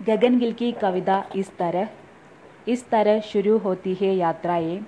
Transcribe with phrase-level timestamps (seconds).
[0.00, 1.88] गगनगिल की कविता इस तरह
[2.68, 4.80] इस तरह शुरू होती है यात्राएँ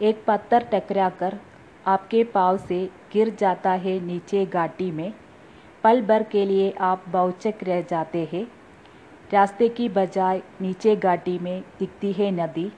[0.00, 1.38] एक पत्थर टकराकर
[1.86, 5.12] आपके पाँव से गिर जाता है नीचे घाटी में
[5.84, 8.46] पल भर के लिए आप बहुचक रह जाते हैं
[9.32, 12.70] रास्ते की बजाय नीचे घाटी में दिखती है नदी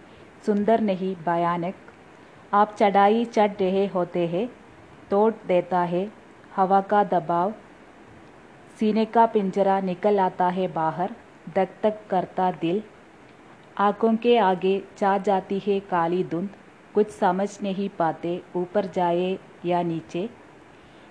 [0.47, 1.75] सुंदर नहीं भयानक
[2.53, 4.47] आप चढ़ाई चढ़ रहे होते हैं
[5.11, 6.07] तोड़ देता है
[6.57, 7.55] हवा का दबाव
[8.81, 11.15] सीने का पिंजरा निकल आता है बाहर
[11.57, 12.83] धक धक करता दिल।
[13.79, 16.49] आँखों के आगे जा जाती है काली धुंध।
[16.95, 20.29] कुछ समझ नहीं पाते ऊपर जाए या नीचे।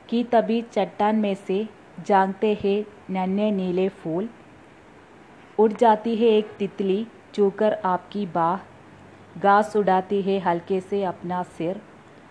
[0.10, 1.68] कि तभी चट्टान में से
[2.06, 4.30] जागते हैं नन्हे नीले फूल।
[5.60, 11.82] उड़ जाती है एक तितली चूकर आपकी बाह। घास उड़ाती है हल्के से अपना सिर।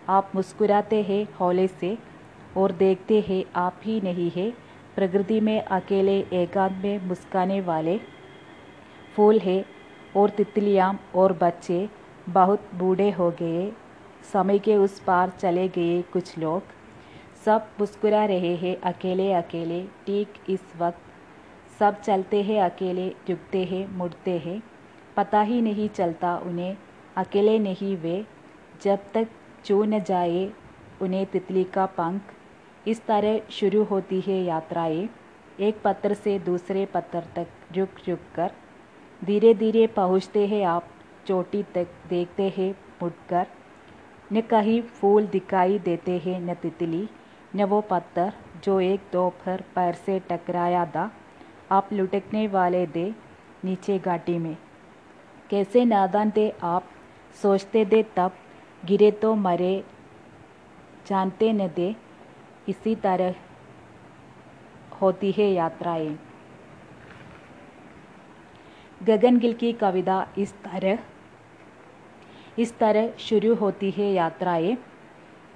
[0.08, 1.98] आप मुस्कुराते हैं हौले से
[2.56, 4.52] और देखते हैं आप ही नहीं है।
[4.98, 7.96] प्रकृति में अकेले, एकांत में मुस्काने वाले
[9.16, 9.64] फूल है
[10.16, 11.88] और तितलियाँ और बच्चे
[12.28, 13.70] बहुत बूढ़े हो गए।
[14.32, 16.62] समय के उस पार चले गए कुछ लोग।
[17.44, 23.86] सब मुस्कुरा रहे हैं अकेले अकेले। ठीक इस वक्त सब चलते हैं अकेले रुकते हैं,
[23.96, 24.62] मुड़ते हैं।
[25.16, 26.76] पता ही नहीं चलता उन्हें,
[27.16, 28.24] अकेले नहीं वे।
[28.82, 29.28] जब तक
[29.64, 30.50] चू न जाए
[31.02, 32.34] उन्हें तितली का पंख
[32.86, 35.08] इस तरह शुरू होती है यात्राएँ,
[35.60, 38.50] एक पत्थर से दूसरे पत्थर तक रुक रुक कर।
[39.24, 40.88] धीरे धीरे पहुँचते हैं आप,
[41.26, 42.70] चोटी तक देखते हैं,
[43.02, 43.46] मुड़कर।
[44.32, 47.08] न कहीं फूल दिखाई देते हैं, न तितली,
[47.56, 48.32] न वो पत्थर
[48.64, 51.10] जो एक दोपहर पैर से टकराया था।
[51.70, 53.14] आप लुटकने वाले दे
[53.64, 54.56] नीचे घाटी में।
[55.50, 56.84] कैसे नादान थे आप,
[57.42, 58.32] सोचते दे तब।
[58.84, 59.84] गिरे तो मरे,
[61.06, 61.94] जानते न दे
[62.67, 63.35] इसी तरह
[65.01, 66.15] होती है यात्राएं
[69.01, 70.99] गगनगिल की कविता इस तरह
[72.59, 74.75] इस तरह शुरू होती है यात्राएं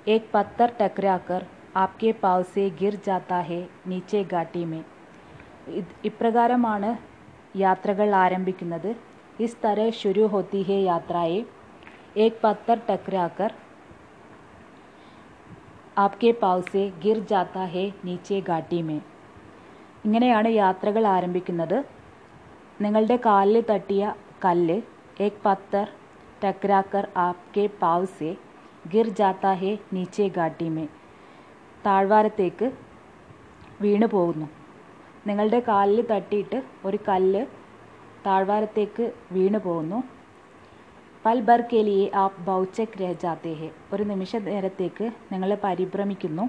[0.07, 1.45] एक पत्थर टकराकर
[1.77, 4.83] आपके पाव से गिर जाता है നീച്ചെ ഘാട്ടി में
[6.09, 6.89] ഇപ്രകാരമാണ്
[7.57, 8.89] യാത്രകൾ ആരംഭിക്കുന്നത്
[9.39, 11.39] ഇസ് തര ശുരു ഹോത്തി ഹെ യാത്രയെ
[12.23, 13.51] ഏക് പത്തർ ടക്രാക്കർ
[16.00, 16.30] ആപ്കെ
[16.68, 18.94] से ഗിർ ജാത്ത ഹെ നീച്ചെ ഘാട്ടി മേ
[20.06, 21.76] ഇങ്ങനെയാണ് യാത്രകൾ ആരംഭിക്കുന്നത്.
[22.82, 24.04] നിങ്ങളുടെ കാലിൽ തട്ടിയ
[24.44, 24.76] കല്ല്
[25.26, 25.86] ഏക് പത്തർ
[26.44, 28.30] ടക്രാക്കർ ആപ്കെ പാവ് സെ
[28.94, 30.84] ഗിർ ജാത്ത ഹെ നീച്ചെ ഘാട്ടി മേ
[31.86, 32.68] താഴ്വാരത്തേക്ക്
[33.84, 34.48] വീണു പോകുന്നു.
[35.26, 37.44] നിങ്ങളുടെ കാലിൽ തട്ടിയിട്ട് ഒരു കല്ല്
[38.26, 40.00] താഴ്വാരത്തേക്ക് വീണു പോകുന്നു.
[41.24, 43.50] പൽ ബർക്കേലിയെ ലിയെ ആപ് ബൗച്ചക് രഹ ജാത്തെ
[43.94, 46.44] ഒരു നിമിഷ നേരത്തേക്ക് നിങ്ങൾ പരിഭ്രമിക്കുന്നു.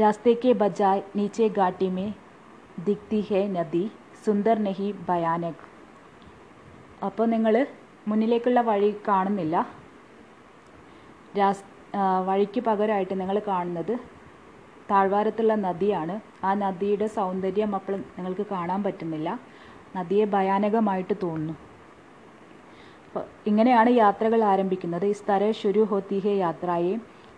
[0.00, 2.06] രാസ്തേക്ക് ബജായ് നീച്ചെ ഗാട്ടിമേ
[2.88, 3.84] ദിക്തി ഹെ നദി
[4.24, 5.62] സുന്ദർ നെഹി ഭയാനക്.
[7.06, 7.54] അപ്പോൾ നിങ്ങൾ
[8.08, 9.56] മുന്നിലേക്കുള്ള വഴി കാണുന്നില്ല.
[11.38, 11.64] രാസ്
[12.28, 13.94] വഴിക്ക് പകരമായിട്ട് നിങ്ങൾ കാണുന്നത്
[14.90, 16.14] താഴ്വാരത്തുള്ള നദിയാണ്.
[16.46, 19.28] ആ നദിയുടെ സൗന്ദര്യം അപ്പോൾ നിങ്ങൾക്ക് കാണാൻ പറ്റുന്നില്ല.
[19.96, 21.54] നദിയെ ഭയാനകമായിട്ട് തോന്നുന്നു.
[23.48, 25.06] ഇങ്ങനെയാണ് യാത്രകൾ ആരംഭിക്കുന്നത്.
[25.14, 26.92] ഇസ് തര ശുരു ഹോത്തി ഹെ യാത്രയെ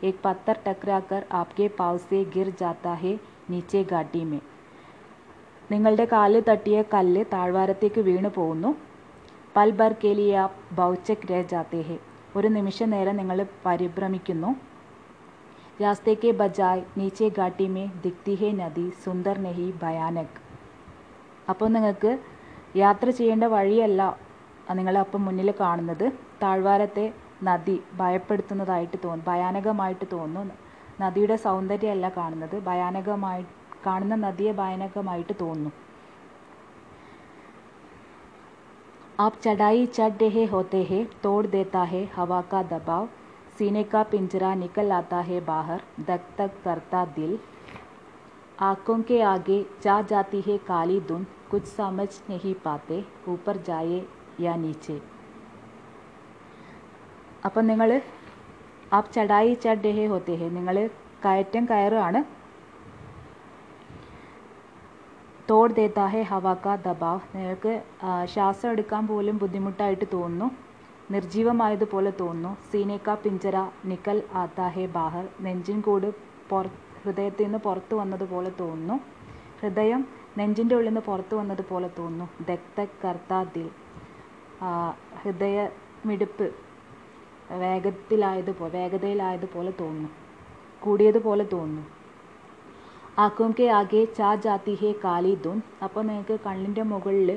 [0.08, 1.66] ഏക് പത്തർ ടക്രാക്കർ ആപ്കെ
[2.08, 3.12] से ഗിർ ജാത്താ ഹെ
[3.50, 4.40] നീച്ചെ ഘാട്ടി മേ
[5.70, 8.70] നിങ്ങളുടെ കാലിൽ തട്ടിയ കല്ല് താഴ്വാരത്തേക്ക് വീണു പോകുന്നു.
[9.56, 10.48] പൽ ബർക്കേലിയ
[10.78, 11.96] ബൗച്ചക് രേ ജാത്തേഹെ
[12.36, 14.50] ഒരു നിമിഷ നേരം നിങ്ങൾ പരിഭ്രമിക്കുന്നു.
[15.82, 20.36] രാസ്തേക്കെ ബജായ് നീച്ചെ ഘാട്ടി മേ ദിക്തി ഹെ നദി സുന്ദർ നെഹി ഭയാനക്.
[21.50, 22.12] അപ്പോൾ നിങ്ങൾക്ക്
[22.76, 24.02] യാത്ര ചെയ്യേണ്ട വഴിയല്ല
[24.75, 26.05] നിങ്ങൾ അപ്പം മുന്നിൽ കാണുന്നത്
[26.41, 27.05] താഴ്വാരത്തെ
[27.43, 30.55] നദി ഭയപ്പെടുത്തുന്നതായിട്ട് തോന്നും ഭയാനകമായിട്ട് തോന്നുന്നു
[31.01, 33.45] നദിയുടെ സൗന്ദര്യമല്ല കാണുന്നത് ഭയാനകമായി
[33.85, 35.71] കാണുന്ന നദിയെ ഭയാനകമായിട്ട് തോന്നുന്നു
[39.19, 43.07] आप चढ़ाई चढ़ रहे होते हैं तोड़ देता है हवा का दबाव
[43.57, 47.33] सीने का पिंजरा निकल आता है बाहर धक धक करता दिल
[48.61, 53.99] आंखों के आगे जा जाती है काली धुंध कुछ समझ नहीं पाते ऊपर जाए
[54.41, 54.97] या नीचे
[57.45, 57.89] അപ്പം നിങ്ങൾ
[58.93, 60.75] ആപ് ചടായി ചഡ് രഹേ ഹോത്തെ ഹെ നിങ്ങൾ
[61.25, 62.19] കയറ്റം കയറുകയാണ്
[65.49, 67.73] തോട് ദേത്താ ഹെ ഹവ കാ ദബാവ് നിങ്ങൾക്ക്
[68.25, 70.47] ശ്വാസം എടുക്കാൻ പോലും ബുദ്ധിമുട്ടായിട്ട് തോന്നുന്നു
[71.11, 76.09] നിർജീവമായതുപോലെ തോന്നുന്നു സീനേക്ക പിഞ്ചര നിക്കൽ ആത്താ ഹെ ബാഹർ നെഞ്ചിൻ കൂട്
[76.49, 76.65] പുറ
[77.03, 78.97] ഹൃദയത്തിൽ നിന്ന് പുറത്തു വന്നതുപോലെ തോന്നുന്നു
[79.61, 80.01] ഹൃദയം
[80.37, 83.69] നെഞ്ചിൻ്റെ ഉള്ളിൽ നിന്ന് പുറത്തു വന്നതുപോലെ തോന്നുന്നു ദക്ത കർത്താ ദിൽ
[85.22, 85.58] ഹൃദയ
[86.06, 86.46] മിടിപ്പ്
[87.62, 90.10] വേഗത്തിലായതുപോലെ വേഗതയിലായതുപോലെ തോന്നുന്നു.
[90.84, 91.84] കൂടിയതുപോലെ തോന്നുന്നു.
[93.24, 95.58] ആക്കും കെ ആകെ ചാ ജാത്തി ഹേ കാലി ദുൻ.
[95.84, 97.30] അപ്പോൾ നിങ്ങൾക്ക് കണ്ണിന്റെ മുകളിൽ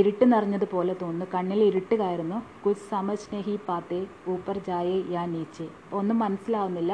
[0.00, 1.26] ഇരുട്ട് നിറഞ്ഞതുപോലെ തോന്നുന്നു.
[1.34, 2.38] കണ്ണിൽ ഇരുട്ട് കയറുന്നു.
[2.64, 4.00] കുച്ച് സമജ് നെഹി പാത്തെ
[4.32, 5.66] ഊപ്പർ ജായേ യാ നീച്ചെ.
[5.98, 6.92] ഒന്നും മനസ്സിലാവുന്നില്ല.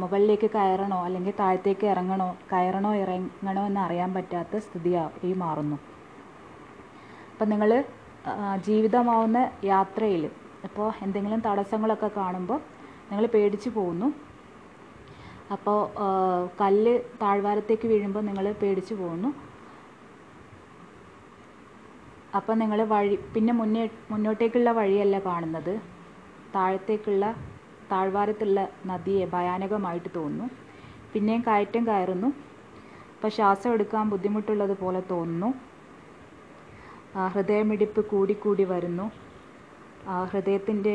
[0.00, 5.78] മുകളിലേക്ക് കയറണോ അല്ലെങ്കിൽ താഴത്തേക്ക് ഇറങ്ങണോ കയറണോ ഇറങ്ങണോ എന്ന് അറിയാൻ പറ്റാത്ത സ്ഥിതിയായി മാറുന്നു.
[7.34, 7.70] അപ്പം നിങ്ങൾ
[8.66, 9.38] ജീവിതമാവുന്ന
[9.70, 10.24] യാത്രയിൽ
[10.66, 12.60] ഇപ്പോൾ എന്തെങ്കിലും തടസ്സങ്ങളൊക്കെ കാണുമ്പോൾ
[13.08, 14.08] നിങ്ങൾ പേടിച്ച് പോകുന്നു.
[15.54, 15.78] അപ്പോൾ
[16.60, 19.30] കല്ല് താഴ്വാരത്തേക്ക് വീഴുമ്പോൾ നിങ്ങൾ പേടിച്ച് പോകുന്നു.
[22.38, 23.82] അപ്പോൾ നിങ്ങൾ വഴി പിന്നെ മുന്നേ
[24.12, 25.74] മുന്നോട്ടേക്കുള്ള വഴിയല്ല കാണുന്നത്.
[26.54, 27.24] താഴത്തേക്കുള്ള
[27.92, 28.60] താഴ്വാരത്തുള്ള
[28.92, 30.48] നദിയെ ഭയാനകമായിട്ട് തോന്നുന്നു.
[31.12, 32.30] പിന്നെയും കയറ്റം കയറുന്നു.
[33.14, 35.50] അപ്പോൾ ശ്വാസം എടുക്കാൻ ബുദ്ധിമുട്ടുള്ളത് പോലെ തോന്നുന്നു.
[37.34, 39.06] ഹൃദയമിടിപ്പ് കൂടിക്കൂടി വരുന്നു.
[40.32, 40.94] ഹൃദയത്തിന്റെ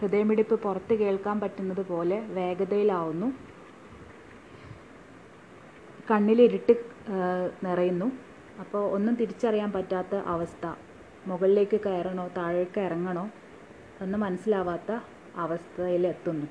[0.00, 3.28] ഹൃദയമിടിപ്പ് പുറത്ത് കേൾക്കാൻ പറ്റുന്നത് പോലെ വേഗതയിലാവുന്നു.
[6.10, 6.74] കണ്ണിലിരുട്ട്
[7.64, 8.08] നിറയുന്നു.
[8.60, 10.64] അപ്പോൾ ഒന്നും തിരിച്ചറിയാൻ പറ്റാത്ത അവസ്ഥ.
[11.26, 13.30] മുകളിലേക്ക് കയറണോ താഴേക്ക് ഇറങ്ങണോ
[14.02, 14.90] ഒന്നും മനസ്സിലാവാത്ത
[15.36, 16.46] അവസ്ഥയിലെത്തുന്നു.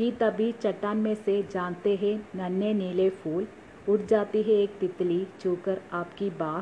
[0.00, 3.46] കി തബി ചട്ടാൻ മേ സേ ജാൻത്തെ ഹേ നന്നേ നീലേ ഫൂൽ.
[3.88, 6.60] उड़ जाती है एक तितली चूकर आपकी बाह,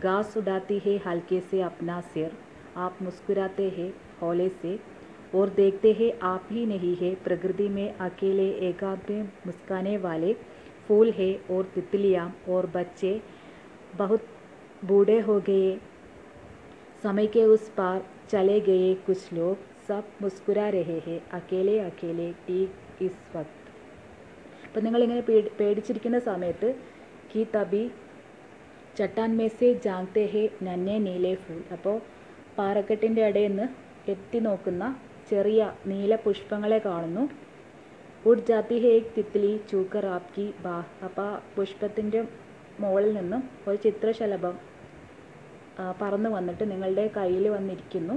[0.00, 2.36] घास उड़ाती है हल्के से अपना सिर।
[2.76, 3.92] आप मुस्कुराते हैं
[4.22, 4.78] हौले से
[5.34, 10.32] और देखते हैं आप ही नहीं है प्रकृति में अकेले एकांत में मुस्काने वाले
[10.88, 13.20] फूल है और तितलियाँ और बच्चे
[13.96, 14.26] बहुत
[14.84, 15.76] बूढ़े हो गए।
[17.04, 19.56] समय के उस पार चले गए कुछ लोग,
[19.88, 23.61] सब मुस्कुरा रहे हैं। अकेले अकेले ठीक इस वक्त।
[24.72, 26.68] അപ്പം നിങ്ങളിങ്ങനെ പേടി പേടിച്ചിരിക്കുന്ന സമയത്ത്
[27.30, 27.82] കി തബി
[28.98, 31.58] ചട്ടാൻ മേസെ ജാങ്തേ ഹേ നന്നെ നീലേ ഫൂൽ.
[31.74, 31.96] അപ്പോൾ
[32.58, 33.66] പാറക്കെട്ടിന്റെ ഇടയിൽ നിന്ന്
[34.12, 34.84] എത്തി നോക്കുന്ന
[35.30, 35.60] ചെറിയ
[35.90, 37.24] നീല പുഷ്പങ്ങളെ കാണുന്നു.
[38.30, 40.76] ഉഡ് ജാതി ഹേ തിത്ലി ചൂക്കർ ആപ്കി ബാ.
[41.08, 42.22] അപ്പോൾ ആ പുഷ്പത്തിന്റെ
[42.84, 44.56] മുകളിൽ നിന്നും ഒരു ചിത്രശലഭം
[46.00, 48.16] പറന്നു വന്നിട്ട് നിങ്ങളുടെ കയ്യിൽ വന്നിരിക്കുന്നു.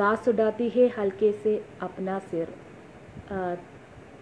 [0.00, 1.56] ഗാസ് ഉഡാത്തി ഹേ ഹൽക്കേസെ
[1.88, 2.48] അപ്നാസിർ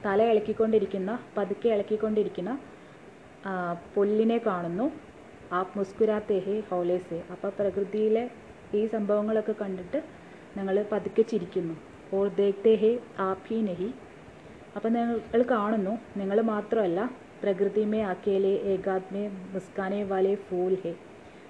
[0.04, 2.52] തല ഇളക്കിക്കൊണ്ടിരിക്കുന്ന പതുക്കെ ഇളക്കിക്കൊണ്ടിരിക്കുന്ന
[3.48, 3.52] ആ,
[3.94, 4.84] പുല്ലിനെ കാണുന്നു.
[5.52, 8.22] ആപ് മുസ്കുരാത്തേ ഹേ ഹൗലെ സെ അപ്പോൾ പ്രകൃതിയിലെ
[8.74, 9.98] ഈ സംഭവങ്ങളൊക്കെ കണ്ടിട്ട്
[10.56, 11.74] ഞങ്ങൾ പതുക്കെ ചിരിക്കുന്നു.
[12.16, 12.90] ഓർ ദേഖ്തേ ഹേ
[13.26, 13.88] ആപ് ഹി നഹി
[14.76, 17.00] അപ്പം നിങ്ങൾ കാണുന്നു നിങ്ങൾ മാത്രമല്ല
[17.42, 19.22] പ്രകൃതിമേ അക്കേലെ ഏകാത്മേ
[19.54, 20.92] മുസ്കാനെ വാലെ ഫൂൽ ഹേ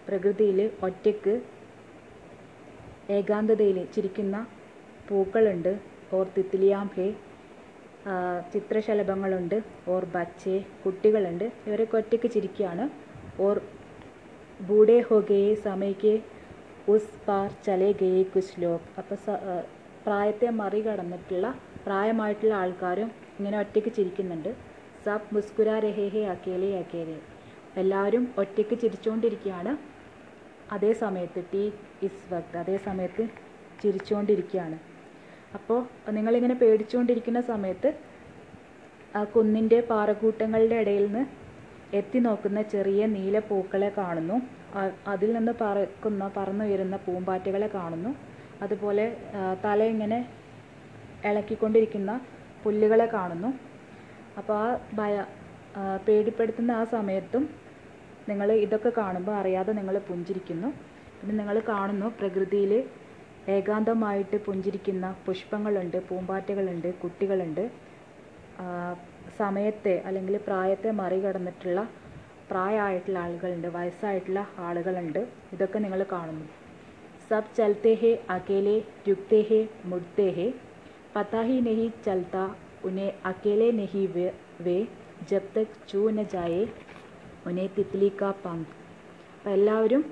[0.09, 1.35] പ്രകൃതിയിൽ ഒറ്റയ്ക്ക്
[3.19, 4.37] ഏകാന്തതയിൽ ചിരിക്കുന്ന
[5.09, 5.73] പൂക്കളുണ്ട്.
[6.17, 7.07] ഓർ തിത്തിലിയാം ഹേ.
[7.09, 7.34] ആ,
[8.53, 9.57] ചിത്രശലഭങ്ങളുണ്ട്.
[9.93, 11.47] ഓർ ബച്ചെ കുട്ടികളുണ്ട്.
[11.69, 12.85] ഇവരൊക്കെ ഒറ്റയ്ക്ക് ചിരിക്കുകയാണ്.
[13.45, 13.57] ഓർ
[14.69, 16.15] ബൂഡേ ഹോ ഗയെ സമയ്ക്ക്
[16.95, 18.87] ഉസ് പാർ ചലേ ഗേ കുസ് ലോക്.
[19.01, 19.17] അപ്പോൾ
[20.07, 21.47] പ്രായത്തെ മറികടന്നിട്ടുള്ള
[21.87, 23.09] പ്രായമായിട്ടുള്ള ആൾക്കാരും
[23.39, 24.51] ഇങ്ങനെ ഒറ്റയ്ക്ക് ചിരിക്കുന്നുണ്ട്.
[25.07, 27.17] സബ് മുസ്കുരാ രഹേ ഹേ അക്കേലെ അക്കേലെ
[27.83, 29.73] എല്ലാവരും ഒറ്റയ്ക്ക് ചിരിച്ചുകൊണ്ടിരിക്കുകയാണ്
[30.75, 31.63] അതേ സമയത്ത് ടീ
[32.07, 33.25] ഇസ് വക്ത് അതേ സമയത്ത്
[33.83, 34.77] ചിരിച്ചുകൊണ്ടിരിക്കുകയാണ്
[35.57, 35.81] അപ്പോൾ
[36.17, 37.91] നിങ്ങളിങ്ങനെ പേടിച്ചുകൊണ്ടിരിക്കുന്ന സമയത്ത്
[39.19, 41.23] ആ കുന്നിന്റെ പാറക്കൂട്ടങ്ങളുടെ ഇടയിൽ നിന്ന്
[41.99, 44.37] എത്തി നോക്കുന്ന ചെറിയ നീല പൂക്കളെ കാണുന്നു.
[45.13, 48.11] അതിൽ നിന്ന് പറക്കുന്ന പറന്നു വരുന്ന പൂമ്പാറ്റകളെ കാണുന്നു.
[48.65, 49.05] അതുപോലെ
[49.65, 50.19] തല ഇങ്ങനെ
[51.31, 52.13] ഇളക്കിക്കൊണ്ടിരിക്കുന്ന
[52.65, 53.51] പുല്ലുകളെ കാണുന്നു.
[54.41, 54.67] അപ്പോൾ ആ
[55.01, 55.15] ഭയ
[56.07, 57.45] പേടിപ്പെടുത്തുന്ന ആ സമയത്തും
[58.31, 60.69] നിങ്ങൾ ഇതൊക്കെ കാണുമ്പോൾ അറിയാതെ നിങ്ങൾ പുഞ്ചിരിക്കുന്നു.
[61.19, 62.73] പിന്നെ നിങ്ങൾ കാണുന്നു പ്രകൃതിയിൽ
[63.53, 67.65] ഏകാന്തമായിട്ട് പുഞ്ചിരിക്കുന്ന പുഷ്പങ്ങളുണ്ട് പൂമ്പാറ്റകളുണ്ട് കുട്ടികളുണ്ട്.
[69.39, 71.81] സമയത്തെ അല്ലെങ്കിൽ പ്രായത്തെ മറികടന്നിട്ടുള്ള
[72.51, 75.21] പ്രായമായിട്ടുള്ള ആളുകളുണ്ട് വയസ്സായിട്ടുള്ള ആളുകളുണ്ട്.
[75.55, 76.47] ഇതൊക്കെ നിങ്ങൾ കാണുന്നു.
[77.31, 78.77] സബ് ചലത്തെ അകേലെ അക്കേലെ
[79.09, 79.41] രുക്തെ
[81.17, 82.37] പതാഹി നെഹി ചൽത്ത
[82.89, 84.27] ഉനെ അകേലെ നെഹി വേ
[84.65, 84.79] വേ
[85.31, 86.63] ജബ് തക് ചൂ ന ജായേ
[87.47, 88.73] ഉനെ തിത്ലി കാ പങ്ക്
[89.35, 90.03] അപ്പം എല്ലാവരും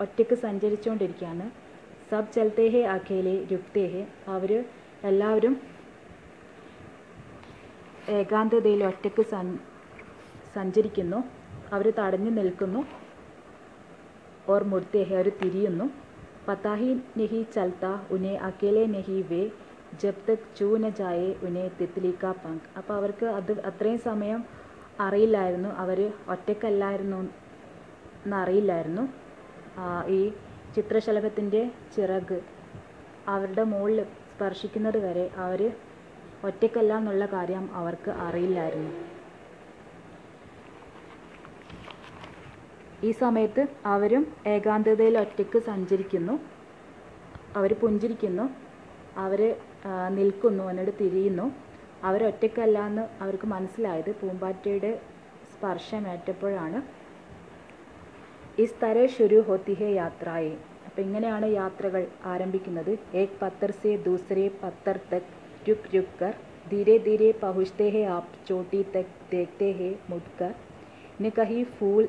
[0.00, 1.46] ഒറ്റയ്ക്ക് സഞ്ചരിച്ചുകൊണ്ടിരിക്കുകയാണ്.
[2.12, 4.00] സബ് ചലത്തെ ഹെ അഖേലെ രുക്തേ ഹെ
[4.32, 4.50] അവർ
[5.10, 5.54] എല്ലാവരും
[8.16, 9.46] ഏകാന്തതയിൽ ഒറ്റയ്ക്ക് സൻ
[10.56, 11.18] സഞ്ചരിക്കുന്നു.
[11.76, 12.80] അവർ തടഞ്ഞു നിൽക്കുന്നു.
[14.52, 15.86] ഓർ മുർത്തേ ഹെ അവർ തിരിയുന്നു.
[16.48, 16.90] പത്താഹി
[17.20, 17.84] നെഹി ചൽത്ത
[18.16, 19.42] ഉനെ അക്കേലെ നെഹി വേ.
[20.02, 22.68] ജബ് തക് ചൂ ന ജായെ ഉനെ തെത്തിലിക്ക പങ്ക്.
[22.78, 24.42] അപ്പോൾ അവർക്ക് അത് അത്രയും സമയം
[25.06, 25.72] അറിയില്ലായിരുന്നു.
[25.84, 26.00] അവർ
[26.34, 27.20] ഒറ്റക്കല്ലായിരുന്നു
[28.24, 29.04] എന്നറിയില്ലായിരുന്നു
[30.18, 30.22] ഈ
[30.76, 31.62] ചിത്രശലഭത്തിന്റെ
[31.94, 32.38] ചിറക്.
[33.28, 33.98] അവരുടെ മുകളിൽ
[34.30, 35.60] സ്പർശിക്കുന്നത് വരെ അവർ
[36.44, 38.92] ഒറ്റയ്ക്കല്ല എന്നുള്ള കാര്യം അവർക്ക് അറിയില്ലായിരുന്നു.
[43.02, 46.34] ഈ സമയത്ത് അവരും ഏകാന്തതയിൽ ഒറ്റയ്ക്ക് സഞ്ചരിക്കുന്നു.
[47.56, 48.44] അവർ പുഞ്ചിരിക്കുന്നു.
[49.16, 49.40] അവർ
[50.18, 51.46] നിൽക്കുന്നു എന്നിട്ട് തിരിയുന്നു.
[52.04, 54.90] അവരൊറ്റയ്ക്കല്ല എന്ന് അവർക്ക് മനസ്സിലായത് പൂമ്പാറ്റയുടെ
[55.52, 56.78] സ്പർശമേറ്റപ്പോഴാണ്.
[58.60, 60.54] इस ഇസ് ശുരു ഹോത്തി ഹെ യാത്രായെ
[60.86, 62.90] അപ്പോൾ यात्रा യാത്രകൾ ആരംഭിക്കുന്നത്.
[63.20, 65.22] एक पत्र से दूसरे पत्र तक
[65.68, 66.32] रुक रुक कर
[66.70, 70.52] धीरे धीरे पहुँचते हैं आप चोटी तक देखते हैं मुड़कर
[71.22, 72.08] न कहीं फूल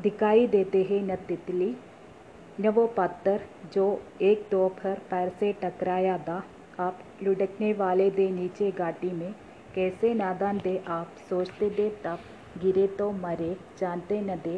[0.00, 1.70] दिखाई देते हैं न तितली
[2.60, 3.40] न वो पत्थर
[3.74, 3.86] जो
[4.22, 6.38] एक दोपहर पैर से टकराया था
[6.80, 9.32] आप लुढ़कने वाले दे नीचे घाटी में
[9.74, 12.30] कैसे नादान दे आप सोचते दे तब
[12.62, 14.56] गिरे तो मरे जानते न दे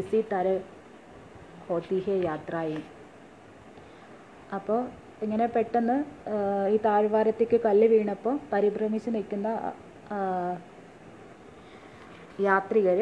[0.00, 0.46] ഇസി തര
[1.68, 2.80] होती है यात्राएं
[4.56, 4.80] അപ്പോൾ
[5.24, 5.96] ഇങ്ങനെ പെട്ടെന്ന്
[6.74, 9.48] ഈ താഴ്വാരത്തേക്ക് കല്ല് വീണപ്പോൾ പരിഭ്രമിച്ച് നിൽക്കുന്ന
[12.46, 13.00] യാത്രികർ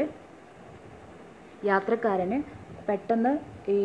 [1.70, 2.38] യാത്രക്കാരന്
[2.88, 3.32] പെട്ടെന്ന്
[3.76, 3.78] ഈ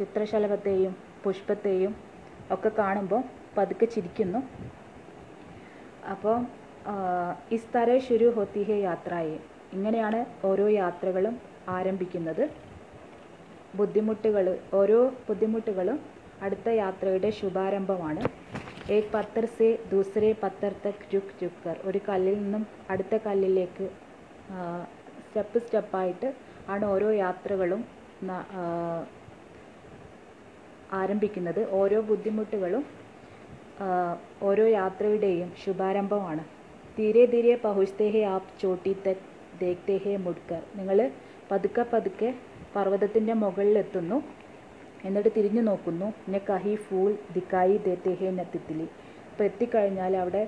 [0.00, 0.92] ചിത്രശലഭത്തെയും
[1.24, 1.94] പുഷ്പത്തെയും
[2.56, 3.22] ഒക്കെ കാണുമ്പോൾ
[3.56, 4.40] പതുക്കെ ചിരിക്കുന്നു.
[6.12, 6.36] അപ്പോൾ
[7.58, 9.36] ഇസ്തര ശുരു ഹോത്തി ഹെ യാത്രയെ.
[9.76, 11.34] ഇങ്ങനെയാണ് ഓരോ യാത്രകളും
[11.76, 12.44] ആരംഭിക്കുന്നത്.
[13.78, 14.46] ബുദ്ധിമുട്ടുകൾ
[14.80, 15.98] ഓരോ ബുദ്ധിമുട്ടുകളും
[16.46, 18.22] അടുത്ത യാത്രയുടെ ശുഭാരംഭമാണ്.
[18.94, 22.62] ഏക് പത്തർ സെ ദൂസരെ പത്തർ തക് രുക് രുക്കർ ഒരു കല്ലിൽ നിന്നും
[22.92, 23.86] അടുത്ത കല്ലിലേക്ക്
[25.26, 26.28] സ്റ്റെപ്പ് സ്റ്റെപ്പായിട്ട്
[26.74, 27.80] ആണ് ഓരോ യാത്രകളും
[31.00, 31.60] ആരംഭിക്കുന്നത്.
[31.80, 32.84] ഓരോ ബുദ്ധിമുട്ടുകളും
[34.48, 36.42] ഓരോ യാത്രയുടെയും ശുഭാരംഭമാണ്.
[36.96, 39.24] ധീരെ ധീരെ പഹുസ്തേഹെ ആപ് ചോട്ടി തെക്
[39.62, 40.98] ദേഖ്തേ ഹേ മുഡ്കർ നിങ്ങൾ
[41.50, 42.30] പതുക്കെ പതുക്കെ
[42.76, 44.18] പർവതത്തിന്റെ മുകളിലെത്തുന്നു.
[45.08, 46.06] എന്നിട്ട് തിരിഞ്ഞു നോക്കുന്നു.
[46.20, 48.86] പിന്നെ കഹി ഫൂൾ ദിക്കായി ദേത്തേഹേ നത്തിത്തിലി.
[49.30, 50.42] അപ്പോൾ എത്തിക്കഴിഞ്ഞാൽ അവിടെ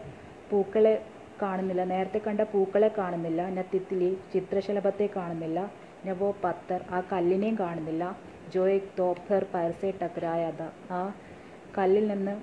[0.50, 0.94] പൂക്കളെ
[1.42, 1.82] കാണുന്നില്ല.
[1.92, 3.42] നേരത്തെ കണ്ട പൂക്കളെ കാണുന്നില്ല.
[3.56, 5.58] നത്തിത്തിലി ചിത്രശലഭത്തെ കാണുന്നില്ല.
[6.06, 8.04] നവോ പത്തർ ആ കല്ലിനെയും കാണുന്നില്ല.
[8.54, 10.62] ജോയ് തോപ്പർ പരസെ ടക്രായത
[10.98, 11.00] ആ
[11.78, 12.34] കല്ലിൽ നിന്ന്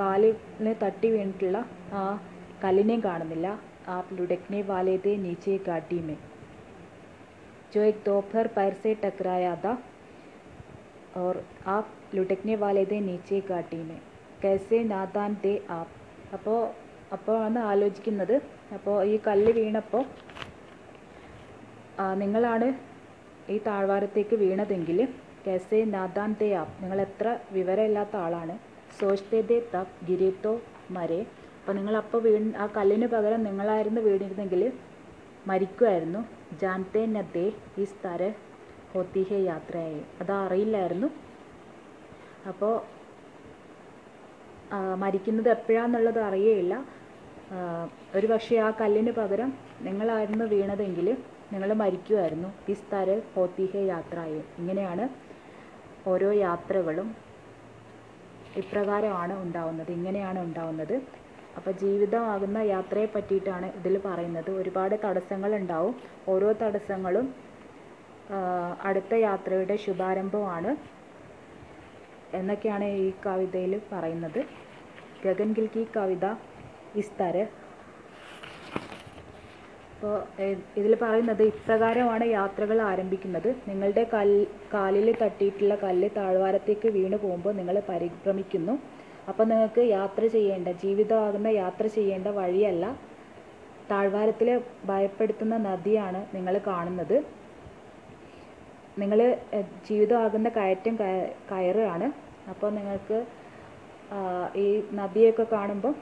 [0.00, 1.58] കാലിന് തട്ടി വീണിട്ടുള്ള
[2.00, 2.02] ആ
[2.64, 3.48] കല്ലിനെയും കാണുന്നില്ല.
[3.89, 6.17] ആ ലുഡക്നെ വാലേതെ നീച്ചെ ഗാട്ടി മേ
[7.71, 9.71] जो एक दोपहर पैर से टकराया था
[11.17, 13.99] और आप लुटकने वाले थे नीचे घाटी में
[14.41, 15.93] कैसे നാദാൻ ദേ ആപ്പ്
[16.33, 16.57] അപ്പോൾ
[17.13, 18.33] അപ്പോൾ ആണ് ആലോചിക്കുന്നത്
[18.73, 20.03] അപ്പോൾ ഈ കല്ല് വീണപ്പോൾ
[22.15, 22.67] നിങ്ങളാണ്
[23.49, 24.99] ഈ താഴ്വാരത്തേക്ക് വീണതെങ്കിൽ
[25.45, 28.55] കേസെ നാദാൻ ദേ ആപ്പ് നിങ്ങൾ എത്ര വിവരമില്ലാത്ത ആളാണ്
[28.99, 30.53] സോച്ച്തേ ദേ തപ് ഗിരിത്തോ
[30.91, 31.21] മരെ
[32.00, 32.30] അപ്പോൾ വീ
[32.62, 34.62] ആ കല്ലിന് പകരം നിങ്ങളായിരുന്നു വീണിരുന്നെങ്കിൽ
[35.50, 36.20] മരിക്കുമായിരുന്നു
[36.62, 37.46] ജാൻതേ നദേ
[37.84, 38.22] ഇസ് തര
[39.50, 40.00] യാത്രയായി.
[40.22, 41.08] അത് അറിയില്ലായിരുന്നു
[42.50, 42.74] അപ്പോൾ
[45.02, 46.74] മരിക്കുന്നത് എപ്പോഴാന്നുള്ളത് അറിയേയില്ല.
[48.16, 49.50] ഒരു പക്ഷേ ആ കല്ലിന് പകരം
[49.86, 51.08] നിങ്ങളായിരുന്നു വീണതെങ്കിൽ
[51.52, 54.40] നിങ്ങൾ മരിക്കുമായിരുന്നു ഇസ് തര ഹോത്തി ഹേ യാത്രയായി.
[54.60, 55.04] ഇങ്ങനെയാണ്
[56.12, 57.08] ഓരോ യാത്രകളും
[58.62, 59.90] ഇപ്രകാരമാണ് ഉണ്ടാവുന്നത്.
[59.98, 60.96] ഇങ്ങനെയാണ് ഉണ്ടാവുന്നത്.
[61.58, 64.50] അപ്പോൾ ജീവിതമാകുന്ന യാത്രയെ പറ്റിയിട്ടാണ് ഇതിൽ പറയുന്നത്.
[64.60, 65.94] ഒരുപാട് തടസ്സങ്ങൾ ഉണ്ടാവും
[66.32, 67.26] ഓരോ തടസ്സങ്ങളും
[68.88, 70.70] അടുത്ത യാത്രയുടെ ശുഭാരംഭമാണ്
[72.38, 74.40] എന്നൊക്കെയാണ് ഈ കവിതയിൽ പറയുന്നത്.
[75.24, 76.26] ഗഗൻ ഗിൽ കി കവിത
[77.02, 77.36] ഇസ്തര
[79.92, 80.16] അപ്പോൾ
[80.80, 83.48] ഇതിൽ പറയുന്നത് ഇപ്രകാരമാണ് യാത്രകൾ ആരംഭിക്കുന്നത്.
[83.68, 84.30] നിങ്ങളുടെ കൽ
[84.74, 88.74] കാലിൽ തട്ടിയിട്ടുള്ള കല്ല് താഴ്വാരത്തേക്ക് വീണു പോകുമ്പോൾ നിങ്ങൾ പരിഭ്രമിക്കുന്നു.
[89.30, 92.84] അപ്പോൾ നിങ്ങൾക്ക് യാത്ര ചെയ്യേണ്ട ജീവിതമാകുന്ന യാത്ര ചെയ്യേണ്ട വഴിയല്ല
[93.90, 94.48] താഴ്വാരത്തിൽ
[94.90, 97.16] ഭയപ്പെടുത്തുന്ന നദിയാണ് നിങ്ങൾ കാണുന്നത്.
[99.02, 99.20] നിങ്ങൾ
[99.88, 100.94] ജീവിതമാകുന്ന കയറ്റം
[101.50, 102.08] കയറുകയാണ്.
[102.52, 103.18] അപ്പോൾ നിങ്ങൾക്ക്
[104.64, 104.66] ഈ
[105.00, 105.94] നദിയൊക്കെ കാണുമ്പോൾ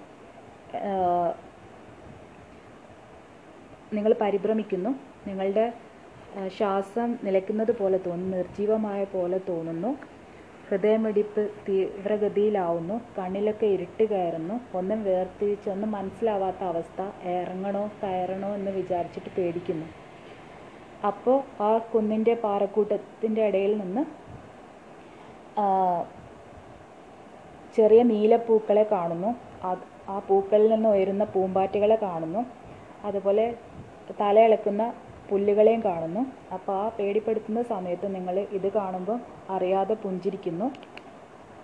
[3.96, 4.90] നിങ്ങൾ പരിഭ്രമിക്കുന്നു.
[5.28, 5.66] നിങ്ങളുടെ
[6.56, 9.90] ശ്വാസം നിലയ്ക്കുന്നത് പോലെ തോന്നുന്നു നിർജീവമായ പോലെ തോന്നുന്നു.
[10.72, 12.94] ഹൃദയമിടിപ്പ് തീവ്രഗതിയിലാവുന്നു.
[13.18, 14.76] കണ്ണിലൊക്കെ ഇരുട്ട് കയറുന്നു.
[14.78, 17.00] ഒന്നും വേർതിരിച്ച് ഒന്നും മനസ്സിലാവാത്ത അവസ്ഥ.
[17.32, 19.86] ഇറങ്ങണോ കയറണോ എന്ന് വിചാരിച്ചിട്ട് പേടിക്കുന്നു.
[21.06, 24.02] അപ്പോൾ ആ കുന്നിന്റെ പാറക്കൂട്ടത്തിന്റെ ഇടയിൽ നിന്ന്
[27.76, 29.30] ചെറിയ നീലപ്പൂക്കളെ കാണുന്നു.
[30.08, 32.40] ആ പൂക്കളിൽ നിന്ന് ഉയരുന്ന പൂമ്പാറ്റകളെ കാണുന്നു.
[33.04, 33.44] അതുപോലെ
[34.20, 34.82] തലയിളക്കുന്ന
[35.30, 36.22] പുല്ലുകളെയും കാണുന്നു.
[36.54, 39.18] അപ്പോൾ ആ പേടിപ്പെടുത്തുന്ന സമയത്ത് നിങ്ങൾ ഇത് കാണുമ്പോൾ
[39.50, 40.66] അറിയാതെ പുഞ്ചിരിക്കുന്നു.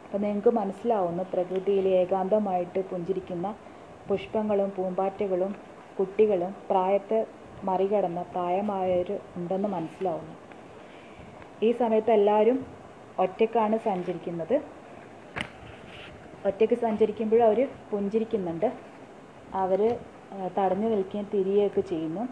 [0.04, 3.48] അപ്പോൾ നിങ്ങൾക്ക് മനസ്സിലാവുന്നു പ്രകൃതിയിൽ ഏകാന്തമായിട്ട് പുഞ്ചിരിക്കുന്ന
[4.08, 5.52] പുഷ്പങ്ങളും പൂമ്പാറ്റകളും
[5.98, 7.18] കുട്ടികളും പ്രായത്തെ
[7.64, 10.34] മറികടന്ന പ്രായമായവർ ഉണ്ടെന്ന് മനസ്സിലാവുന്നു.
[11.62, 12.58] ഈ സമയത്ത് എല്ലാവരും
[13.18, 14.56] ഒറ്റക്കാണ് സഞ്ചരിക്കുന്നത്.
[16.48, 17.60] ഒറ്റയ്ക്ക് സഞ്ചരിക്കുമ്പോഴും അവർ
[17.90, 18.68] പുഞ്ചിരിക്കുന്നുണ്ട്.
[19.62, 19.80] അവർ
[20.58, 22.24] തടഞ്ഞു നിൽക്കുകയും തിരിയുകയൊക്കെ ചെയ്യുന്നു.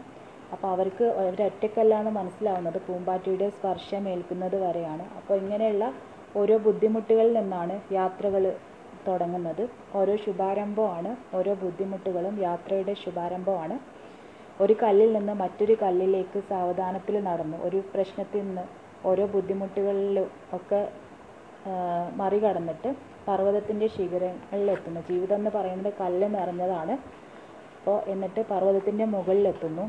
[0.53, 5.05] അപ്പോൾ അവർക്ക് ഒരൊറ്റക്കല്ലാന്ന് മനസ്സിലാവുന്നത് പൂമ്പാറ്റയുടെ സ്പർശം ഏൽക്കുന്നത് വരെയാണ്.
[5.19, 5.85] അപ്പോൾ ഇങ്ങനെയുള്ള
[6.35, 8.43] ഓരോ ബുദ്ധിമുട്ടുകളിൽ നിന്നാണ് യാത്രകൾ
[9.07, 9.63] തുടങ്ങുന്നത്.
[9.99, 13.75] ഓരോ ശുഭാരംഭമാണ് ഓരോ ബുദ്ധിമുട്ടുകളും യാത്രയുടെ ശുഭാരംഭമാണ്.
[14.59, 17.57] ഒരു കല്ലിൽ നിന്ന് മറ്റൊരു കല്ലിലേക്ക് സാവധാനത്തിൽ നടന്നു.
[17.67, 18.63] ഒരു പ്രശ്നത്തിൽ നിന്ന്
[19.09, 20.27] ഓരോ ബുദ്ധിമുട്ടുകളിലും
[20.57, 20.81] ഒക്കെ
[22.21, 22.89] മറികടന്നിട്ട്
[23.27, 26.93] പർവതത്തിന്റെ ശിഖരങ്ങളിലെത്തുന്നു ജീവിതം എന്ന് പറയുന്നത് കല്ല് നിറഞ്ഞതാണ്.
[27.77, 29.85] അപ്പോൾ എന്നിട്ട് പർവതത്തിന്റെ മുകളിലെത്തുന്നു.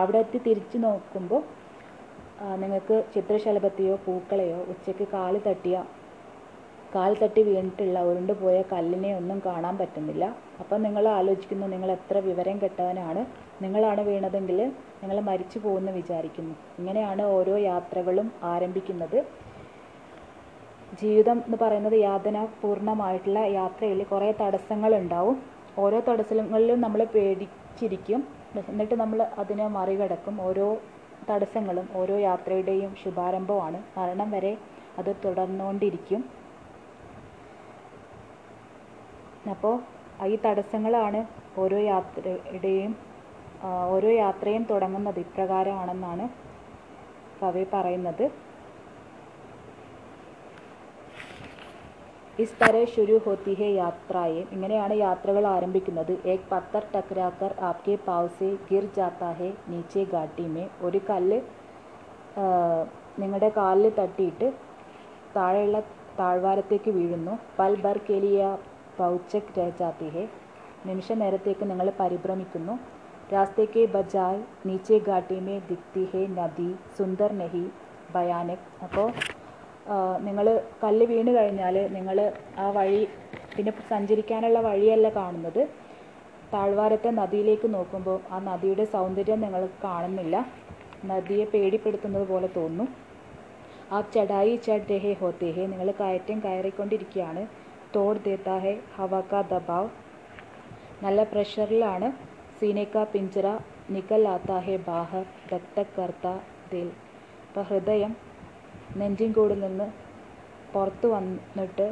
[0.00, 1.42] അവിടെ എത്തി തിരിച്ചു നോക്കുമ്പോൾ
[2.62, 5.76] നിങ്ങൾക്ക് ചിത്രശലഭത്തെയോ പൂക്കളെയോ ഉച്ചയ്ക്ക് കാൽ തട്ടിയ
[6.94, 10.24] കാൽ തട്ടി വീണിട്ടുള്ള ഉരുണ്ടുപോയ കല്ലിനെ ഒന്നും കാണാൻ പറ്റുന്നില്ല.
[10.60, 13.22] അപ്പം നിങ്ങൾ ആലോചിക്കുന്നു നിങ്ങൾ എത്ര വിവരം കെട്ടവനാണ്
[13.62, 14.58] നിങ്ങളാണ് വീണതെങ്കിൽ
[15.00, 16.54] നിങ്ങൾ മരിച്ചു പോകുമെന്ന് വിചാരിക്കുന്നു.
[16.78, 19.18] ഇങ്ങനെയാണ് ഓരോ യാത്രകളും ആരംഭിക്കുന്നത്.
[21.00, 25.36] ജീവിതം എന്ന് പറയുന്നത് യാതനാപൂർണമായിട്ടുള്ള യാത്രയിൽ കുറേ തടസ്സങ്ങളുണ്ടാവും.
[25.78, 28.20] ഓരോ തടസ്സങ്ങളിലും നമ്മൾ പേടിച്ചിരിക്കും.
[28.70, 30.36] എന്നിട്ട് നമ്മൾ അതിനെ മറികടക്കും.
[30.48, 30.66] ഓരോ
[31.30, 33.78] തടസ്സങ്ങളും ഓരോ യാത്രയുടെയും ശുഭാരംഭമാണ്.
[33.98, 34.52] മരണം വരെ
[35.00, 36.22] അത് തുടർന്നുകൊണ്ടിരിക്കും
[39.52, 39.74] അപ്പോൾ
[40.32, 41.20] ഈ തടസ്സങ്ങളാണ്
[41.62, 42.92] ഓരോ യാത്രയുടെയും
[43.94, 45.18] ഓരോ യാത്രയും തുടങ്ങുന്നത്.
[45.26, 46.24] ഇപ്രകാരമാണെന്നാണ്
[47.42, 48.24] കവി പറയുന്നത്.
[52.42, 54.40] ഇസ് തര ശുരു ഹോത്തി ഹെ യാത്രയെ.
[54.54, 56.12] ഇങ്ങനെയാണ് യാത്രകൾ ആരംഭിക്കുന്നത്.
[56.32, 60.64] ഏക് പത്തർ ടക്രാക്കർ ആപ്കെ പാവ് സെ ഗിർ ജാത്താ ഹെ നീച്ചെ ഘാട്ടി മേ.
[60.86, 61.38] ഒരു കല്ല്
[63.20, 64.48] നിങ്ങളുടെ കാലിൽ തട്ടിയിട്ട്
[65.36, 65.78] താഴെയുള്ള
[66.18, 67.34] താഴ്വാരത്തേക്ക് വീഴുന്നു.
[67.58, 68.42] പൽ ബർ കെലിയ
[68.98, 70.24] പൗച്ചക് രഹജാത്തി ഹെ.
[70.88, 72.74] നിമിഷ നേരത്തേക്ക് നിങ്ങൾ പരിഭ്രമിക്കുന്നു.
[73.34, 77.64] രാസ്തേക്ക് ബജായ് നീച്ചെ ഘാട്ടി മേ ദിക്തി ഹെ നദി സുന്ദർ നഹി
[78.14, 78.68] ഭയാനക്.
[78.86, 79.08] അപ്പോൾ
[80.26, 80.46] നിങ്ങൾ
[80.82, 82.18] കല്ല് വീണ് കഴിഞ്ഞാൽ നിങ്ങൾ
[82.58, 83.02] ആ വഴി
[83.56, 85.62] പിന്നെ സഞ്ചരിക്കാനുള്ള വഴിയല്ല കാണുന്നത്.
[86.54, 90.36] താഴ്വാരത്തെ നദിയിലേക്ക് നോക്കുമ്പോൾ ആ നദിയുടെ സൗന്ദര്യം നിങ്ങൾ കാണുന്നില്ല.
[91.10, 92.88] നദിയെ പേടിപ്പെടുത്തുന്നത് പോലെ തോന്നും
[93.92, 97.42] ആ ചടായി ചഡ് രഹേ ഹോത്തേ ഹേ നിങ്ങൾ കയറ്റം കയറിക്കൊണ്ടിരിക്കുകയാണ്.
[97.96, 99.90] തോട് ദേത്താ ഹെ ഹവാക്ക ദബാവ്.
[101.04, 102.08] നല്ല പ്രഷറിലാണ്.
[102.60, 103.46] സീനേക്ക പിഞ്ചറ
[103.94, 106.26] നിക്കൽ ആത്താ ഹെ ബാഹർ ധക് കർത്ത
[106.72, 106.88] ദിൽ.
[107.48, 108.12] അപ്പോൾ ഹൃദയം
[109.00, 109.86] നെഞ്ചിൻകൂടിൽ നിന്ന്
[110.74, 111.86] പുറത്ത് വന്നിട്ട്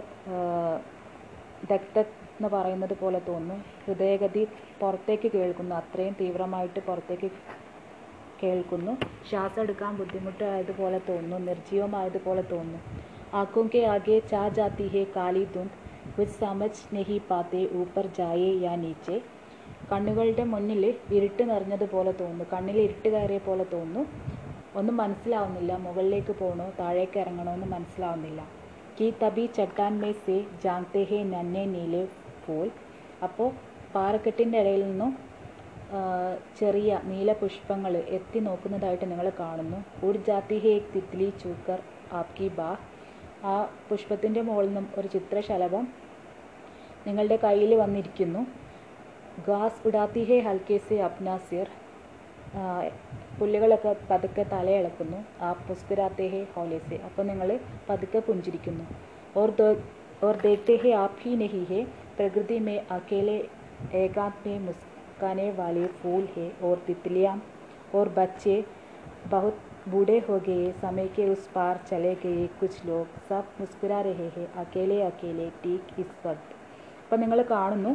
[1.70, 1.98] ധക്
[2.36, 4.42] എന്ന് പറയുന്നത് പോലെ തോന്നും ഹൃദയഗതി
[4.80, 5.74] പുറത്തേക്ക് കേൾക്കുന്നു.
[5.80, 7.28] അത്രയും തീവ്രമായിട്ട് പുറത്തേക്ക്
[8.42, 8.92] കേൾക്കുന്നു.
[9.30, 11.38] ശ്വാസം എടുക്കാൻ ബുദ്ധിമുട്ടായതുപോലെ തോന്നുന്നു.
[11.50, 12.80] നിർജീവമായതുപോലെ തോന്നുന്നു.
[13.40, 15.76] ആഖോം കെ ആകെ ചാ ജാത്തി ഹേ കാലി തുണ്ട്
[16.16, 19.16] കുച്ച് സമജ് നെഹി പാത്തെ ഊപ്പർ ജായേ യാ നീച്ചേ.
[19.92, 20.82] കണ്ണുകളുടെ മുന്നിൽ
[21.16, 22.44] ഇരുട്ട് നിറഞ്ഞതുപോലെ തോന്നുന്നു.
[22.52, 24.02] കണ്ണിൽ ഇരുട്ട് കയറിയ പോലെ തോന്നുന്നു.
[24.78, 25.72] ഒന്നും മനസ്സിലാവുന്നില്ല.
[25.86, 28.40] മുകളിലേക്ക് പോകണോ താഴേക്ക് ഇറങ്ങണോ എന്ന് മനസ്സിലാവുന്നില്ല.
[28.96, 32.02] കീ തബി ചട്ടാൻ മേ സേ ജാങ്തേ ഹേ നന്നെ നീലെ
[32.46, 32.68] പോൽ.
[33.22, 33.48] അപ്പോൾ
[33.94, 35.12] പാറക്കെട്ടിന്റെ ഇടയിൽ നിന്നും
[36.58, 39.78] ചെറിയ നീല പുഷ്പങ്ങൾ എത്തി നോക്കുന്നതായിട്ട് നിങ്ങൾ കാണുന്നു.
[40.06, 41.80] ഒരു ജാതി ഹേ തിത്ലി ചൂക്കർ
[42.20, 42.70] ആപ്കി ബാ.
[43.44, 43.54] ആ
[43.88, 45.84] പുഷ്പത്തിന്റെ മുകളിൽ നിന്നും ഒരു ചിത്രശലഭം
[47.06, 48.42] നിങ്ങളുടെ കയ്യിൽ വന്നിരിക്കുന്നു.
[49.48, 51.68] ഗാസ് ഉഡാത്തി ഹേ ഹൽക്കെ സെ അപ്ന സിർ.
[51.68, 51.83] ആ,
[53.39, 57.51] പുല്ലുകളൊക്കെ പതുക്കെ തലയിളക്കുന്നു ആ പുസ്കുരാത്തെ ഹേ ഹോലെ സെ അപ്പോൾ നിങ്ങൾ
[57.89, 58.85] പതുക്കെ പുഞ്ചിരിക്കുന്നു
[59.35, 59.69] ഓർ ദോ
[60.21, 61.81] और देखते ही आप ही नहीं है
[62.15, 63.35] प्रकृति में अकेले
[63.95, 67.35] एकांत में मुस्काने वाले फूल है और तितलियाँ
[67.95, 68.55] और बच्चे
[69.27, 69.55] बहुत
[69.89, 74.47] बूढ़े हो गए समय के उस पार चले गए कुछ लोग सब मुस्कुरा रहे हैं
[74.63, 76.49] अकेले अकेले ठीक इस वक्त
[77.03, 77.91] അപ്പം നിങ്ങൾ കാണുന്നു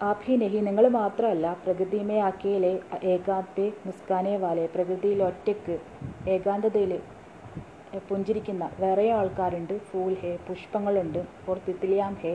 [0.00, 2.70] ആപ് ഹി നഹി നിങ്ങൾ മാത്രമല്ല പ്രകൃതിമേ ആക്കിയിലെ
[3.12, 5.76] ഏകാന്തെ മുസ്കാനെ വാലെ പ്രകൃതിയിൽ ഒറ്റയ്ക്ക്
[6.26, 6.92] ഏകാന്തതയിൽ
[8.08, 9.74] പുഞ്ചിരിക്കുന്ന വേറെ ആൾക്കാരുണ്ട്.
[9.88, 11.18] ഫൂൽ ഹേ പുഷ്പങ്ങളുണ്ട്.
[11.48, 12.32] ഓർ തിത്തിലിയാം ഹേ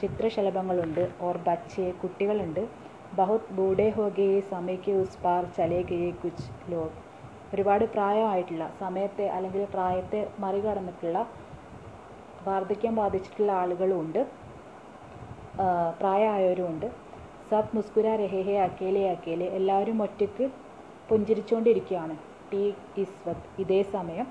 [0.00, 1.02] ചിത്രശലഭങ്ങളുണ്ട്.
[1.20, 2.62] ഓർ ബച്ചെ കുട്ടികളുണ്ട്.
[3.12, 6.94] ബഹുത് ബൂഡേ ഹോഗേ സമയക്ക് ഉസ് പാർ ചലേ ഗയെ കുച്ച് ലോഗ്
[7.52, 11.18] ഒരുപാട് പ്രായമായിട്ടുള്ള സമയത്തെ അല്ലെങ്കിൽ പ്രായത്തെ മറികടന്നിട്ടുള്ള
[12.46, 14.20] വാർദ്ധക്യം ബാധിച്ചിട്ടുള്ള ആളുകളുമുണ്ട്
[15.54, 15.66] ആ,
[16.00, 16.86] പ്രായമായവരുമുണ്ട്.
[17.50, 20.44] സബ് മുസ്കുര രഹേഹെ അക്കേലെ അക്കേലെ എല്ലാവരും ഒറ്റയ്ക്ക്
[21.08, 22.14] പുഞ്ചിരിച്ചുകൊണ്ടിരിക്കുകയാണ്
[22.52, 22.62] ടി
[22.96, 24.26] ഇസ്വത് ഇതേ സമയം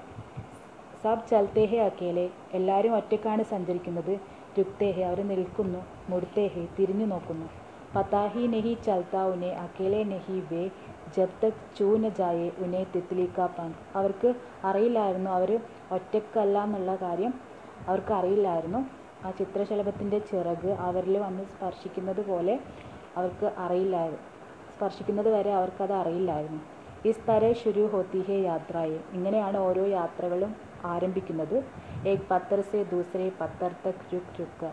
[1.03, 4.13] സബ് ചൽത്തേഹെ അക്കേലെ എല്ലാവരും ഒറ്റയ്ക്കാണ് സഞ്ചരിക്കുന്നത്.
[4.57, 5.79] രുക്തേഹെ അവർ നിൽക്കുന്നു.
[6.09, 7.47] മുടുത്തേഹെ തിരിഞ്ഞു നോക്കുന്നു.
[7.95, 10.63] പതാഹി നെഹി ചൽത്ത ഉനെ അക്കേലെ നെഹി വേ
[11.15, 14.29] ജബ് തക് ചൂന ജായെ ഉനെ തിത്ലിക്കാപ്പാൻ അവർക്ക്
[14.63, 15.29] അറിയില്ലായിരുന്നു.
[15.31, 15.51] അവർ
[15.91, 17.33] ഒറ്റക്കല്ല എന്നുള്ള കാര്യം
[17.87, 18.81] അവർക്ക് അറിയില്ലായിരുന്നു.
[19.25, 22.55] ആ ചിത്രശലഭത്തിന്റെ ചിറക് അവരിൽ വന്ന് സ്പർശിക്കുന്നത് പോലെ
[23.17, 24.23] അവർക്ക് അറിയില്ലായിരുന്നു.
[24.73, 26.61] സ്പർശിക്കുന്നത് വരെ അവർക്കത് അറിയില്ലായിരുന്നു.
[27.07, 28.99] ഈ തര ശുരു ഹോത്തി ഹേ യാത്രയെ.
[29.13, 30.51] ഇങ്ങനെയാണ് ഓരോ യാത്രകളും
[30.85, 31.57] ആരംഭിക്കുന്നത്.
[32.07, 34.69] ഏക് പത്തർ സെ ദൂസരെ പത്തർ തക് രുക് രുക്ക്.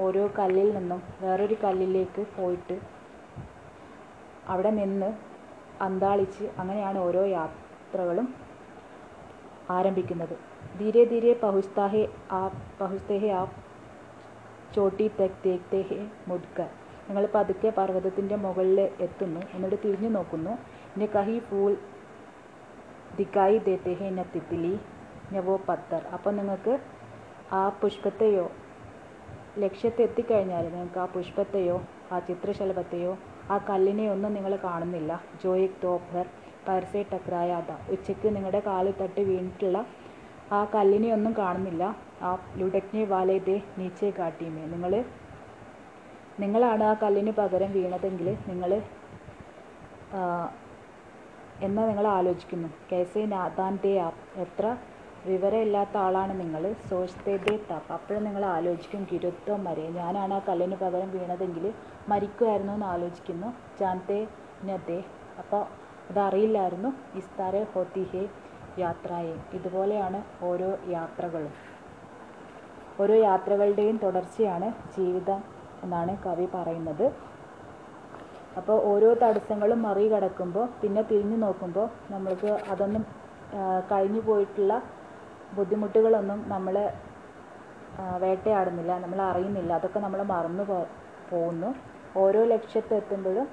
[0.00, 2.76] ഓരോ കല്ലിൽ നിന്നും വേറൊരു കല്ലിലേക്ക് പോയിട്ട്
[4.48, 5.08] അവിടെ നിന്ന്
[5.80, 8.26] അന്താളിച്ച് അങ്ങനെയാണ് ഓരോ യാത്രകളും
[9.71, 10.35] ആരംഭിക്കുന്നത്
[10.73, 13.51] धीरे धीरे पहुँचता है आप पहुँचते हैं आप
[14.75, 16.67] ചോട്ടി തക് ദേഖ്തേ ഹേ മുഡ്കർ
[17.07, 20.53] നിങ്ങൾ പതുക്കെ പർവ്വതത്തിൻ്റെ മുകളിൽ എത്തുന്നു എന്നിട്ട് തിരിഞ്ഞു നോക്കുന്നു
[20.97, 21.71] നെ കഹി ഫൂൾ
[23.17, 24.73] ദിക്കായി ദേത്തെ ഹേ ന തിത്തിലി
[25.33, 26.75] ന വോ പത്തർ അപ്പോൾ നിങ്ങൾക്ക്
[27.53, 28.45] ആ പുഷ്പത്തെയോ
[29.59, 31.77] ലക്ഷ്യത്തെ എത്തിക്കഴിഞ്ഞാൽ നിങ്ങൾക്ക് ആ പുഷ്പത്തെയോ
[32.11, 33.13] ആ ചിത്രശലഭത്തെയോ
[33.51, 35.11] ആ കല്ലിനെയോ ഒന്നും നിങ്ങൾ കാണുന്നില്ല
[35.43, 36.25] ജോയിക് തോപ്പർ
[36.68, 39.78] പരസെ ടക്രായാത ഉച്ചയ്ക്ക് നിങ്ങളുടെ കാലിൽ തട്ടി വീണിട്ടുള്ള
[40.56, 41.84] ആ കല്ലിനെ ഒന്നും കാണുന്നില്ല.
[42.26, 44.64] ആ ലുഡക്നെ വാലേതെ നീച്ചേ കാട്ടിയുമേ.
[44.74, 44.92] നിങ്ങൾ
[46.42, 48.70] നിങ്ങളാണ് ആ കല്ലിന് പകരം വീണതെങ്കിൽ നിങ്ങൾ
[51.66, 52.68] എന്ന് നിങ്ങൾ ആലോചിക്കുന്നു?
[52.90, 54.64] കേസെ നാദാൻ ദേ ആപ്പ് എത്ര
[55.30, 61.08] വിവരമില്ലാത്ത ആളാണ് നിങ്ങൾ സോഷ്തേ ദേ താപ്പ് അപ്പോഴും നിങ്ങൾ ആലോചിക്കും ഗിരുത്വം മരെ ഞാനാണ് ആ കല്ലിന് പകരം
[61.16, 61.64] വീണതെങ്കിൽ
[62.12, 63.48] മരിക്കുമായിരുന്നു എന്ന് ആലോചിക്കുന്നു
[63.80, 64.20] ജാൻതേ
[64.68, 64.98] നദേ
[65.42, 65.64] അപ്പോൾ
[66.10, 66.90] അതറിയില്ലായിരുന്നു.
[67.20, 68.22] ഇസ്താരെ ഹോത്തി ഹേ
[68.84, 69.34] യാത്രയെ.
[69.56, 71.52] ഇതുപോലെയാണ് ഓരോ യാത്രകളും.
[73.02, 75.40] ഓരോ യാത്രകളുടെയും തുടർച്ചയാണ് ജീവിതം
[75.84, 77.06] എന്നാണ് കവി പറയുന്നത്.
[78.58, 83.02] അപ്പോൾ ഓരോ തടസ്സങ്ങളും മറികടക്കുമ്പോൾ പിന്നെ തിരിഞ്ഞു നോക്കുമ്പോൾ നമ്മൾക്ക് അതൊന്നും
[83.90, 84.74] കഴിഞ്ഞു പോയിട്ടുള്ള
[85.56, 86.76] ബുദ്ധിമുട്ടുകളൊന്നും നമ്മൾ
[88.22, 89.70] വേട്ടയാടുന്നില്ല നമ്മൾ അറിയുന്നില്ല.
[89.78, 90.78] അതൊക്കെ നമ്മൾ മറന്നു പോ
[91.30, 91.68] പോകുന്നു.
[92.22, 93.46] ഓരോ ലക്ഷ്യത്തെത്തുമ്പോഴും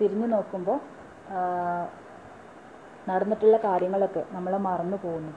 [0.00, 0.78] തിരിഞ്ഞു നോക്കുമ്പോൾ
[3.08, 5.32] നടന്നിട്ടുള്ള കാര്യങ്ങളൊക്കെ നമ്മൾ മറന്നു പോകുന്നു.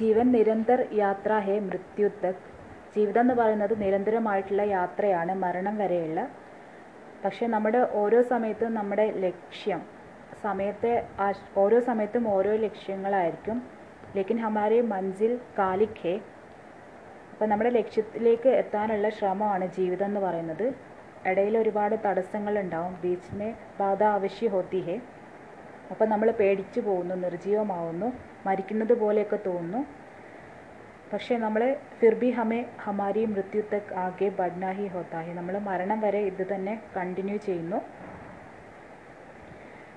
[0.00, 2.44] ജീവൻ നിരന്തർ യാത്ര ഹേ മൃത്യു തക്
[2.96, 6.20] ജീവിതം എന്ന് പറയുന്നത് നിരന്തരമായിട്ടുള്ള യാത്രയാണ് മരണം വരെയുള്ള.
[7.24, 9.80] പക്ഷെ നമ്മുടെ ഓരോ സമയത്തും നമ്മുടെ ലക്ഷ്യം
[10.42, 10.92] സമയത്തെ
[11.56, 13.58] ഓരോ സമയത്തും ഓരോ ലക്ഷ്യങ്ങളായിരിക്കും.
[14.16, 16.14] ലേക്കിൻ ഹമാരെ മഞ്ചിൽ കാലിക് ഹേ
[17.38, 20.74] അപ്പം നമ്മുടെ ലക്ഷ്യത്തിലേക്ക് എത്താനുള്ള ശ്രമമാണ് ജീവിതം എന്ന് പറയുന്നത്.
[21.26, 23.00] ഇടയിൽ ഒരുപാട് തടസ്സങ്ങളുണ്ടാവും.
[23.00, 25.00] ബീച്ചിനെ ബാധ ആവശ്യ ഹോത്തി ഹേ
[25.90, 28.12] അപ്പം നമ്മൾ പേടിച്ചു പോകുന്നു നിർജീവമാവുന്നു
[28.46, 29.86] മരിക്കുന്നത് പോലെയൊക്കെ തോന്നുന്നു.
[31.12, 33.62] പക്ഷേ നമ്മൾ ഫിർബി ഹമേ ഹമാരി മൃത്യു
[33.94, 35.32] ആകെ ബഡ്നാഹി ഹോത്താഹി.
[35.32, 37.76] നമ്മൾ മരണം വരെ ഇത് തന്നെ കണ്ടിന്യൂ ചെയ്യുന്നു.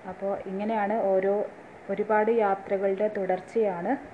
[0.09, 1.45] അപ്പോൾ ഇങ്ങനെയാണ് ഓരോ
[1.89, 4.10] ഒരുപാട് യാത്രകളുടെ തുടർച്ചയാണ്.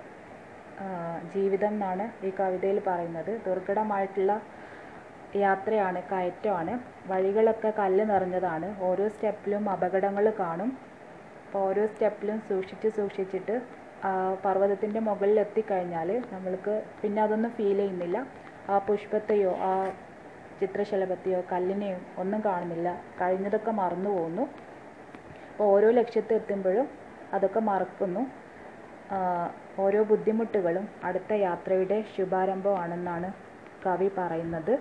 [1.34, 3.32] ജീവിതം എന്നാണ് ഈ കവിതയിൽ പറയുന്നത്.
[3.48, 4.34] ദുർഘടമായിട്ടുള്ള
[5.44, 6.74] യാത്രയാണ് കയറ്റമാണ്.
[7.12, 8.68] വഴികളൊക്കെ കല്ല് നിറഞ്ഞതാണ്.
[8.88, 10.70] ഓരോ സ്റ്റെപ്പിലും അപകടങ്ങൾ കാണും.
[11.46, 13.56] അപ്പോൾ ഓരോ സ്റ്റെപ്പിലും സൂക്ഷിച്ച് സൂക്ഷിച്ചിട്ട്
[14.46, 18.18] പർവതത്തിന്റെ മുകളിൽ എത്തിക്കഴിഞ്ഞാൽ നമ്മൾക്ക് പിന്നെ അതൊന്നും ഫീൽ ചെയ്യുന്നില്ല.
[18.70, 19.72] ആ പുഷ്പത്തെയോ ആ
[20.60, 22.88] ചിത്രശലഭത്തെയോ കല്ലിനെയോ ഒന്നും കാണുന്നില്ല.
[23.22, 24.44] കഴിഞ്ഞതൊക്കെ മറന്നു പോകുന്നു
[25.52, 26.88] അപ്പോൾ ഓരോ ലക്ഷ്യത്തെത്തുമ്പോഴും
[27.34, 28.24] അതൊക്കെ മറക്കുന്നു.
[29.78, 33.30] ഓരോ ബുദ്ധിമുട്ടുകളും അടുത്ത യാത്രയുടെ ശുഭാരംഭമാണെന്നാണ്
[33.86, 34.74] കവി പറയുന്നത്.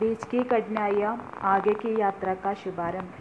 [0.00, 1.00] ബീച്ച് കി കഠിനായ
[1.52, 3.16] ആകെ കി യാത്ര കാ ശുഭാരംഭ.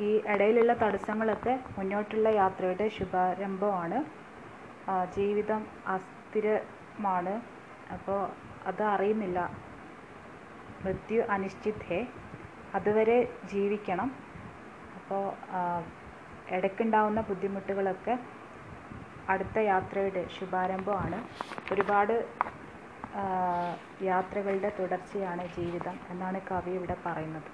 [0.00, 3.98] ഈ ഇടയിലുള്ള തടസ്സങ്ങളൊക്കെ മുന്നോട്ടുള്ള യാത്രയുടെ ശുഭാരംഭമാണ്.
[5.16, 5.62] ജീവിതം
[5.94, 7.34] അസ്ഥിരമാണ്.
[7.94, 8.20] അപ്പോൾ
[8.66, 9.38] അത് അറിയുന്നില്ല.
[10.84, 11.84] മൃത്യു അനിശ്ചിത്.
[11.90, 12.00] ഹേ
[12.78, 13.18] അതുവരെ
[13.52, 14.08] ജീവിക്കണം.
[14.98, 15.24] അപ്പോൾ
[16.56, 18.14] ഇടയ്ക്കുണ്ടാവുന്ന ബുദ്ധിമുട്ടുകളൊക്കെ
[19.32, 21.18] അടുത്ത യാത്രയുടെ ശുഭാരംഭമാണ്.
[21.72, 22.14] ഒരുപാട്
[24.10, 27.48] യാത്രകളുടെ തുടർച്ചയാണ് ജീവിതം എന്നാണ് കവി ഇവിടെ പറയുന്നത്.